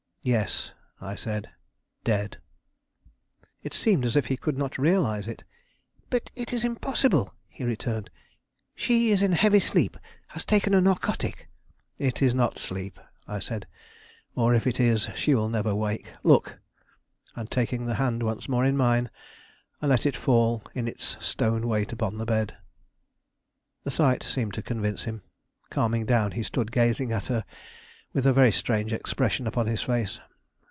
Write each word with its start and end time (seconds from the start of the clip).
"Yes," 0.23 0.71
I 1.01 1.15
said, 1.15 1.49
"dead." 2.03 2.37
It 3.63 3.73
seemed 3.73 4.05
as 4.05 4.15
if 4.15 4.27
he 4.27 4.37
could 4.37 4.55
not 4.55 4.77
realize 4.77 5.27
it. 5.27 5.43
"But 6.11 6.29
it 6.35 6.53
is 6.53 6.63
impossible!" 6.63 7.33
he 7.49 7.63
returned. 7.63 8.11
"She 8.75 9.09
is 9.09 9.23
in 9.23 9.33
a 9.33 9.37
heavy 9.37 9.59
sleep, 9.59 9.97
has 10.27 10.45
taken 10.45 10.75
a 10.75 10.79
narcotic" 10.81 11.49
"It 11.97 12.21
is 12.21 12.35
not 12.35 12.59
sleep," 12.59 12.99
I 13.27 13.39
said, 13.39 13.65
"or 14.35 14.53
if 14.53 14.67
it 14.67 14.79
is, 14.79 15.09
she 15.15 15.33
will 15.33 15.49
never 15.49 15.73
wake. 15.73 16.13
Look!" 16.21 16.59
And, 17.35 17.49
taking 17.49 17.87
the 17.87 17.95
hand 17.95 18.21
once 18.21 18.47
more 18.47 18.63
in 18.63 18.77
mine, 18.77 19.09
I 19.81 19.87
let 19.87 20.05
it 20.05 20.15
fall 20.15 20.61
in 20.75 20.87
its 20.87 21.17
stone 21.19 21.67
weight 21.67 21.91
upon 21.93 22.19
the 22.19 22.25
bed. 22.27 22.55
The 23.85 23.89
sight 23.89 24.21
seemed 24.21 24.53
to 24.53 24.61
convince 24.61 25.05
him. 25.05 25.23
Calming 25.71 26.05
down, 26.05 26.33
he 26.33 26.43
stood 26.43 26.71
gazing 26.71 27.11
at 27.11 27.25
her 27.25 27.43
with 28.13 28.27
a 28.27 28.33
very 28.33 28.51
strange 28.51 28.91
expression 28.91 29.47
upon 29.47 29.67
his 29.67 29.83
face. 29.83 30.19